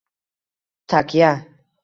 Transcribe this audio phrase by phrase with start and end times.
[0.91, 1.31] —Takya!